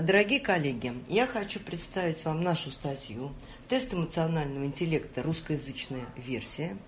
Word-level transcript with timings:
дорогие 0.00 0.40
коллеги, 0.40 0.94
я 1.08 1.26
хочу 1.26 1.60
представить 1.60 2.24
вам 2.24 2.42
нашу 2.42 2.70
статью 2.70 3.32
«Тест 3.68 3.92
эмоционального 3.92 4.64
интеллекта. 4.64 5.22
Русскоязычная 5.22 6.06
версия», 6.16 6.78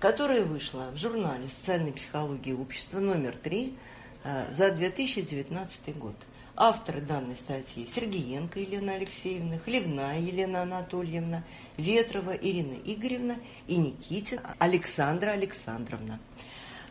которая 0.00 0.44
вышла 0.44 0.90
в 0.92 0.96
журнале 0.96 1.46
«Социальная 1.46 1.92
психология 1.92 2.54
общества» 2.54 3.00
номер 3.00 3.36
3 3.36 3.76
э, 4.24 4.54
за 4.54 4.70
2019 4.70 5.98
год. 5.98 6.14
Авторы 6.56 7.00
данной 7.00 7.36
статьи 7.36 7.86
Сергеенко 7.86 8.60
Елена 8.60 8.94
Алексеевна, 8.94 9.58
Хлевная 9.58 10.18
Елена 10.18 10.62
Анатольевна, 10.62 11.44
Ветрова 11.76 12.32
Ирина 12.32 12.76
Игоревна 12.84 13.36
и 13.66 13.76
Никитина 13.76 14.54
Александра 14.58 15.30
Александровна. 15.30 16.18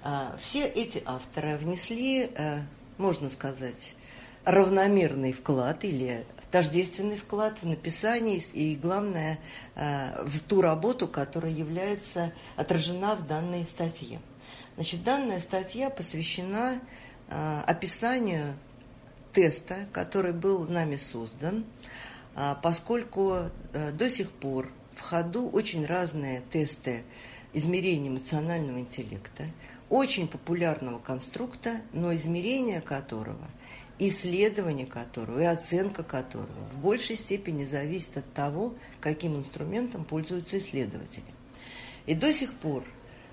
А, 0.03 0.35
все 0.39 0.67
эти 0.67 1.01
авторы 1.05 1.57
внесли, 1.57 2.29
э, 2.33 2.61
можно 2.97 3.29
сказать, 3.29 3.95
равномерный 4.45 5.33
вклад 5.33 5.83
или 5.83 6.25
тождественный 6.51 7.17
вклад 7.17 7.59
в 7.61 7.67
написание 7.67 8.39
и, 8.53 8.75
главное, 8.75 9.39
э, 9.75 10.23
в 10.25 10.39
ту 10.41 10.61
работу, 10.61 11.07
которая 11.07 11.51
является 11.51 12.33
отражена 12.55 13.15
в 13.15 13.25
данной 13.25 13.65
статье. 13.65 14.19
Значит, 14.75 15.03
данная 15.03 15.39
статья 15.39 15.89
посвящена 15.89 16.81
э, 17.29 17.61
описанию 17.65 18.55
теста, 19.33 19.87
который 19.93 20.33
был 20.33 20.67
нами 20.67 20.97
создан, 20.97 21.63
поскольку 22.61 23.49
до 23.71 24.09
сих 24.09 24.29
пор 24.29 24.69
в 24.95 25.01
ходу 25.01 25.47
очень 25.49 25.85
разные 25.85 26.41
тесты 26.51 27.03
измерения 27.53 28.09
эмоционального 28.09 28.79
интеллекта, 28.79 29.45
очень 29.89 30.27
популярного 30.27 30.99
конструкта, 30.99 31.81
но 31.91 32.13
измерение 32.15 32.81
которого, 32.81 33.47
исследование 34.07 34.87
которого 34.87 35.41
и 35.41 35.45
оценка 35.45 36.01
которого 36.01 36.47
в 36.73 36.79
большей 36.79 37.15
степени 37.15 37.65
зависит 37.65 38.17
от 38.17 38.33
того, 38.33 38.73
каким 38.99 39.37
инструментом 39.37 40.05
пользуются 40.05 40.57
исследователи. 40.57 41.23
И 42.07 42.15
до 42.15 42.33
сих 42.33 42.53
пор 42.55 42.83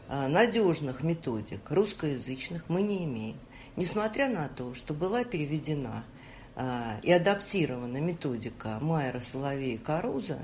а, 0.09 0.29
надежных 0.29 1.03
методик 1.03 1.71
русскоязычных 1.71 2.69
мы 2.69 2.83
не 2.83 3.05
имеем, 3.05 3.39
несмотря 3.77 4.29
на 4.29 4.49
то, 4.49 4.75
что 4.75 4.93
была 4.93 5.25
переведена 5.25 6.05
а, 6.55 6.99
и 7.03 7.11
адаптирована 7.11 7.97
методика 7.97 8.79
Майера, 8.83 9.21
Соловей 9.21 9.75
и 9.75 9.79
Каруза, 9.79 10.39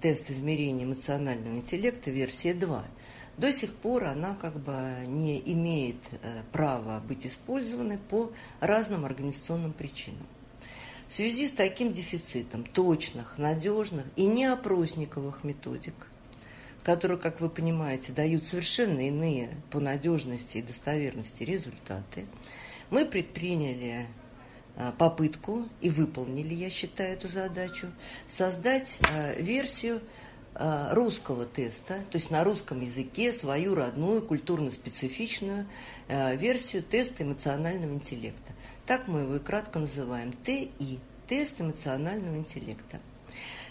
тест 0.00 0.30
измерения 0.30 0.84
эмоционального 0.84 1.56
интеллекта, 1.56 2.10
версия 2.10 2.54
2, 2.54 2.84
до 3.38 3.52
сих 3.52 3.74
пор 3.74 4.04
она 4.04 4.36
как 4.40 4.58
бы 4.58 5.04
не 5.06 5.40
имеет 5.52 5.96
э, 6.10 6.42
права 6.52 7.00
быть 7.00 7.26
использованной 7.26 7.98
по 7.98 8.32
разным 8.60 9.04
организационным 9.04 9.72
причинам. 9.72 10.26
В 11.08 11.14
связи 11.14 11.48
с 11.48 11.52
таким 11.52 11.92
дефицитом 11.92 12.64
точных, 12.64 13.38
надежных 13.38 14.06
и 14.16 14.26
неопросниковых 14.26 15.44
методик, 15.44 16.08
которые, 16.82 17.18
как 17.18 17.40
вы 17.40 17.48
понимаете, 17.48 18.12
дают 18.12 18.44
совершенно 18.44 19.06
иные 19.06 19.56
по 19.70 19.80
надежности 19.80 20.58
и 20.58 20.62
достоверности 20.62 21.42
результаты, 21.42 22.26
мы 22.90 23.06
предприняли 23.06 24.06
попытку 24.98 25.68
и 25.80 25.90
выполнили, 25.90 26.54
я 26.54 26.70
считаю, 26.70 27.12
эту 27.12 27.28
задачу, 27.28 27.88
создать 28.26 28.98
э, 29.10 29.40
версию 29.40 30.00
Э, 30.54 30.92
русского 30.92 31.46
теста, 31.46 32.04
то 32.10 32.18
есть 32.18 32.30
на 32.30 32.44
русском 32.44 32.82
языке 32.82 33.32
свою 33.32 33.74
родную 33.74 34.20
культурно-специфичную 34.20 35.66
э, 36.08 36.36
версию 36.36 36.82
теста 36.82 37.22
эмоционального 37.22 37.94
интеллекта. 37.94 38.52
Так 38.84 39.08
мы 39.08 39.20
его 39.20 39.36
и 39.36 39.38
кратко 39.38 39.78
называем 39.78 40.34
ТИ– 40.44 40.70
тест 41.26 41.58
эмоционального 41.62 42.36
интеллекта. 42.36 43.00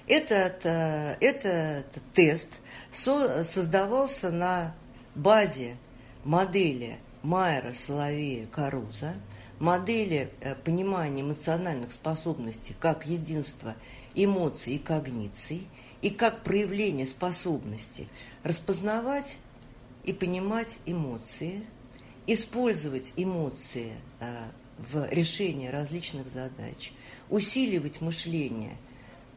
Этот, 0.07 0.65
э, 0.65 1.17
этот 1.19 2.01
тест 2.15 2.49
создавался 2.91 4.31
на 4.31 4.75
базе 5.13 5.77
модели 6.23 6.97
Майера, 7.21 7.73
Соловея, 7.73 8.47
Каруза, 8.47 9.13
модели 9.61 10.31
понимания 10.65 11.21
эмоциональных 11.21 11.93
способностей 11.93 12.75
как 12.79 13.05
единства 13.05 13.75
эмоций 14.15 14.73
и 14.73 14.77
когниций– 14.77 15.67
и 16.01 16.09
как 16.09 16.43
проявление 16.43 17.05
способности 17.05 18.07
распознавать 18.43 19.37
и 20.03 20.13
понимать 20.13 20.77
эмоции, 20.85 21.63
использовать 22.27 23.13
эмоции 23.15 23.93
э, 24.19 24.45
в 24.79 25.07
решении 25.09 25.67
различных 25.67 26.27
задач, 26.31 26.91
усиливать 27.29 28.01
мышление, 28.01 28.77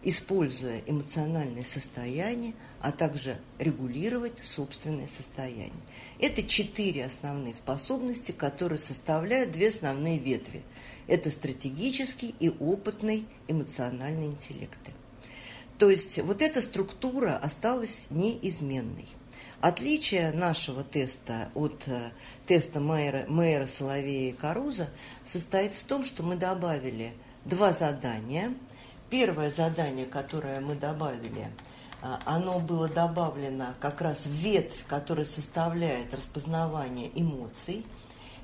используя 0.05 0.83
эмоциональное 0.87 1.65
состояние, 1.65 2.55
а 2.81 2.93
также 2.93 3.41
регулировать 3.59 4.39
собственное 4.43 5.09
состояние. 5.09 5.73
Это 6.19 6.43
четыре 6.43 7.07
основные 7.07 7.55
способности, 7.55 8.33
которые 8.33 8.79
составляют 8.79 9.51
две 9.51 9.69
основные 9.69 10.19
ветви. 10.19 10.63
Это 11.07 11.31
стратегический 11.31 12.35
и 12.39 12.51
опытный 12.51 13.27
эмоциональный 13.49 14.27
интеллекты. 14.27 14.93
То 15.79 15.91
есть 15.91 16.19
вот 16.21 16.41
эта 16.41 16.63
структура 16.63 17.37
осталась 17.37 18.07
неизменной. 18.11 19.09
Отличие 19.61 20.31
нашего 20.31 20.85
теста 20.85 21.49
от 21.55 21.85
э, 21.87 22.11
теста 22.47 22.81
Мейера, 22.81 23.25
Мейера, 23.29 23.65
Соловея 23.65 24.31
и 24.31 24.33
Каруза 24.33 24.91
состоит 25.25 25.73
в 25.73 25.85
том, 25.85 26.05
что 26.05 26.23
мы 26.23 26.37
добавили 26.37 27.15
два 27.47 27.73
задания. 27.73 28.55
Первое 29.15 29.53
задание, 29.53 30.07
которое 30.07 30.59
мы 30.59 30.75
добавили, 30.75 31.49
э, 32.03 32.17
оно 32.25 32.59
было 32.59 32.89
добавлено 32.89 33.75
как 33.79 34.01
раз 34.01 34.27
в 34.27 34.33
ветвь, 34.33 34.85
которая 34.89 35.25
составляет 35.25 36.13
распознавание 36.13 37.13
эмоций. 37.15 37.87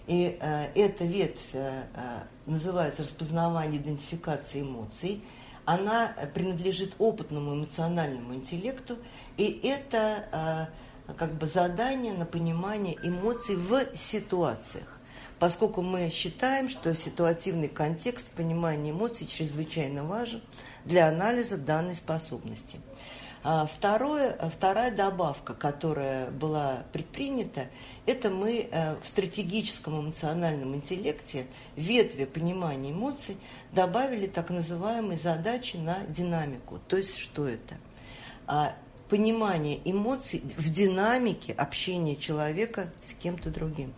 И 0.07 0.39
э, 0.41 0.71
эта 0.77 1.05
ветвь 1.05 1.55
э, 1.55 1.87
э 1.93 2.21
называется 2.47 3.03
распознавание 3.03 3.81
идентификации 3.81 4.61
эмоций– 4.61 5.25
она 5.65 6.13
принадлежит 6.35 6.95
опытному 6.99 7.55
эмоциональному 7.55 8.35
интеллекту, 8.35 8.97
и 9.37 9.61
это 9.63 10.25
а, 10.33 10.69
как 11.17 11.35
бы 11.35 11.47
задание 11.47 12.13
на 12.13 12.25
понимание 12.25 12.97
эмоций 13.03 13.57
в 13.57 13.95
ситуациях. 13.95 15.00
Поскольку 15.41 15.81
мы 15.81 16.11
считаем, 16.11 16.69
что 16.69 16.95
ситуативный 16.95 17.69
контекст 17.69 18.29
в 18.29 18.33
понимании 18.33 18.93
эмоций 18.93 19.27
чрезвычайно 19.27 20.05
важен 20.05 20.43
для 20.85 21.09
анализа 21.09 21.57
данной 21.57 21.95
способности. 21.95 22.79
А 23.43 23.65
второе, 23.65 24.37
вторая 24.55 24.91
добавка, 24.91 25.55
которая 25.55 26.31
была 26.31 26.85
предпринята, 26.93 27.69
это 28.05 28.29
мы 28.29 28.69
э, 28.71 28.97
в 29.03 29.09
стратегическом 29.09 30.03
эмоциональном 30.03 30.75
интеллекте 30.75 31.47
ветви 31.75 32.27
понимания 32.27 32.91
эмоций 32.91 33.39
добавили 33.73 34.27
так 34.27 34.51
называемые 34.51 35.19
задачи 35.19 35.79
на 35.79 36.01
динамику. 36.05 36.81
То 36.87 36.99
есть 36.99 37.17
что 37.17 37.49
это? 37.49 37.79
А, 38.47 38.75
понимание 39.09 39.81
эмоций 39.87 40.43
в 40.59 40.71
динамике 40.71 41.55
общения 41.55 42.17
человека 42.17 42.93
с 43.01 43.15
кем-то 43.15 43.49
другим. 43.49 43.95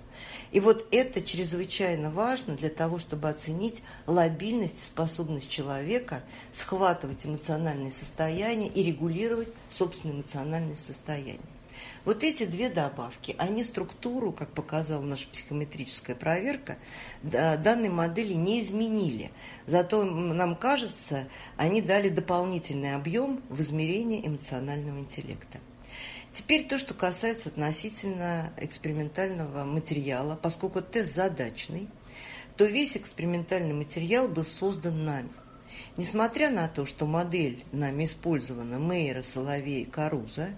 И 0.50 0.61
вот 0.61 0.87
это 0.91 1.23
чрезвычайно 1.23 2.11
важно 2.11 2.56
для 2.56 2.69
того, 2.69 2.99
чтобы 2.99 3.28
оценить 3.28 3.83
лобильность 4.06 4.78
и 4.78 4.84
способность 4.84 5.49
человека 5.50 6.23
схватывать 6.53 7.25
эмоциональное 7.27 7.91
состояние 7.91 8.71
и 8.71 8.83
регулировать 8.83 9.49
собственное 9.71 10.17
эмоциональное 10.17 10.77
состояние. 10.77 11.41
Вот 12.05 12.23
эти 12.23 12.45
две 12.45 12.69
добавки, 12.69 13.34
они 13.39 13.65
структуру, 13.65 14.31
как 14.33 14.53
показала 14.53 15.03
наша 15.03 15.27
психометрическая 15.28 16.15
проверка, 16.15 16.77
данной 17.23 17.89
модели 17.89 18.34
не 18.34 18.61
изменили. 18.61 19.31
Зато 19.67 20.05
нам 20.05 20.55
кажется, 20.55 21.26
они 21.56 21.81
дали 21.81 22.08
дополнительный 22.08 22.94
объем 22.94 23.43
в 23.49 23.61
измерении 23.62 24.25
эмоционального 24.25 24.99
интеллекта. 24.99 25.61
Теперь 26.43 26.67
то, 26.67 26.77
что 26.77 26.93
касается 26.93 27.50
относительно 27.50 28.53
экспериментального 28.56 29.62
материала, 29.62 30.35
поскольку 30.35 30.83
тест 30.83 31.15
задачный, 31.15 31.89
то 32.56 32.65
весь 32.65 32.97
экспериментальный 32.97 33.75
материал 33.75 34.27
был 34.27 34.43
создан 34.43 35.05
нами. 35.05 35.29
Несмотря 35.97 36.50
на 36.50 36.67
то, 36.67 36.85
что 36.85 37.06
модель 37.06 37.65
нами 37.71 38.06
использована 38.06 38.81
Мейера, 38.81 39.23
Соловей, 39.23 39.85
Каруза, 39.85 40.49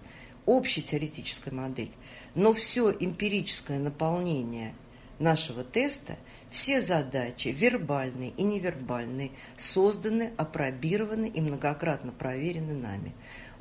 общая 0.46 0.80
теоретическая 0.80 1.52
модель, 1.52 1.92
но 2.34 2.54
все 2.54 2.90
эмпирическое 2.90 3.78
наполнение 3.78 4.74
нашего 5.18 5.64
теста, 5.64 6.16
все 6.50 6.80
задачи, 6.80 7.48
вербальные 7.48 8.30
и 8.30 8.42
невербальные, 8.42 9.32
созданы, 9.58 10.32
опробированы 10.38 11.26
и 11.26 11.42
многократно 11.42 12.10
проверены 12.10 12.72
нами. 12.72 13.12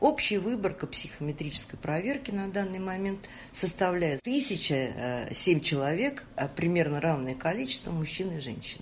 Общая 0.03 0.39
выборка 0.39 0.85
психометрической 0.85 1.79
проверки 1.79 2.29
на 2.29 2.49
данный 2.49 2.79
момент 2.79 3.21
составляет 3.53 4.19
1007 4.19 5.57
э, 5.57 5.61
человек, 5.61 6.25
а 6.35 6.49
примерно 6.49 6.99
равное 6.99 7.35
количество 7.35 7.89
мужчин 7.91 8.35
и 8.35 8.41
женщин. 8.41 8.81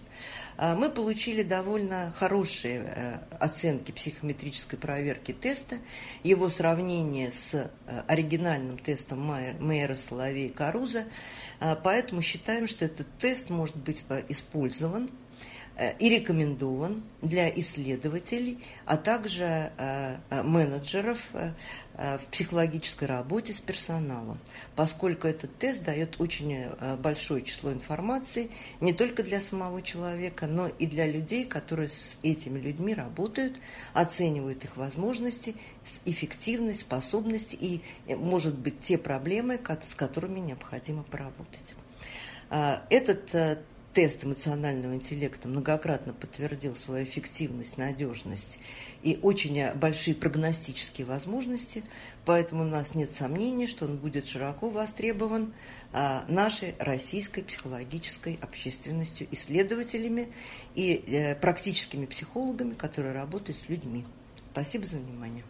мы 0.58 0.90
получили 0.90 1.44
довольно 1.44 2.12
хорошие 2.16 3.22
оценки 3.40 3.92
психометрической 3.92 4.80
проверки 4.80 5.32
теста, 5.32 5.78
его 6.24 6.50
сравнение 6.50 7.32
с 7.32 7.70
оригинальным 8.08 8.80
тестом 8.80 9.24
Мейера, 9.60 9.94
Соловей 9.94 10.50
Каруза, 10.50 11.06
поэтому 11.84 12.24
считаем, 12.24 12.66
что 12.66 12.86
этот 12.86 13.06
тест 13.20 13.52
может 13.52 13.76
быть 13.76 14.04
использован. 14.28 15.06
Э, 15.06 15.21
и 16.00 16.10
рекомендован 16.10 17.04
для 17.22 17.50
исследователей, 17.50 18.60
а 18.86 18.98
также 18.98 19.72
э, 19.78 20.18
э, 20.30 20.44
менеджеров 20.44 21.22
в 21.94 22.26
психологической 22.32 23.08
работе 23.08 23.54
с 23.54 23.62
персоналом, 23.62 24.40
поскольку 24.76 25.28
этот 25.28 25.56
тест 25.58 25.84
дает 25.84 26.20
очень 26.20 26.70
большое 26.98 27.44
число 27.44 27.72
информации 27.72 28.50
не 28.80 28.92
только 28.94 29.22
для 29.22 29.40
самого 29.40 29.84
человека, 29.84 30.48
но 30.48 30.68
и 30.68 30.88
для 30.88 31.06
людей, 31.06 31.46
которые 31.46 31.90
с 31.90 32.18
этими 32.24 32.58
людьми 32.58 32.96
работают, 32.96 33.60
оценивают 33.94 34.64
их 34.64 34.78
возможности, 34.78 35.56
эффективность, 36.06 36.82
способности 36.82 37.56
и, 37.56 37.82
может 38.08 38.58
быть, 38.58 38.80
те 38.80 38.98
проблемы, 38.98 39.60
с 39.88 39.94
которыми 39.94 40.40
необходимо 40.40 41.04
поработать. 41.04 41.76
Этот 42.50 43.62
тест 43.94 44.24
эмоционального 44.24 44.96
интеллекта 44.96 45.48
многократно 45.48 46.14
подтвердил 46.14 46.76
свою 46.76 47.06
эффективность, 47.06 47.78
надежность 47.78 48.60
и 49.04 49.20
очень 49.22 49.74
большие 49.74 50.16
прогностические 50.16 51.06
возможности, 51.06 51.84
поэтому 52.26 52.64
у 52.64 52.68
нас 52.68 52.96
нет 52.96 53.12
сомнений, 53.12 53.68
что 53.68 53.86
он 53.86 53.98
будет 53.98 54.28
широко 54.28 54.70
востребован 54.70 55.54
а, 55.94 56.26
нашей 56.28 56.76
российской 56.80 57.42
психологической 57.42 58.40
общественностью, 58.42 59.28
исследователями 59.32 60.32
и 60.76 60.94
э, 60.94 61.36
практическими 61.36 62.06
психологами, 62.06 62.74
которые 62.74 63.14
работают 63.14 63.58
с 63.58 63.68
людьми. 63.68 64.06
Спасибо 64.52 64.86
за 64.86 64.98
внимание. 64.98 65.44